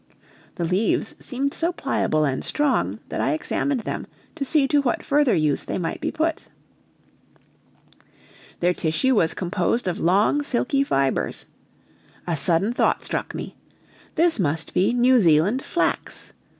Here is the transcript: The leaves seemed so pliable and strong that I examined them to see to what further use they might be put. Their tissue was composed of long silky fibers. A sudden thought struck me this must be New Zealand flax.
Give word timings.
The 0.55 0.65
leaves 0.65 1.13
seemed 1.19 1.53
so 1.53 1.71
pliable 1.71 2.25
and 2.25 2.43
strong 2.43 2.97
that 3.09 3.21
I 3.21 3.33
examined 3.33 3.81
them 3.81 4.07
to 4.33 4.43
see 4.43 4.67
to 4.67 4.81
what 4.81 5.05
further 5.05 5.35
use 5.35 5.63
they 5.65 5.77
might 5.77 6.01
be 6.01 6.09
put. 6.11 6.47
Their 8.61 8.73
tissue 8.73 9.13
was 9.13 9.35
composed 9.35 9.87
of 9.87 9.99
long 9.99 10.41
silky 10.41 10.83
fibers. 10.83 11.45
A 12.25 12.35
sudden 12.35 12.73
thought 12.73 13.03
struck 13.03 13.35
me 13.35 13.55
this 14.15 14.39
must 14.39 14.73
be 14.73 14.91
New 14.91 15.19
Zealand 15.19 15.63
flax. 15.63 16.33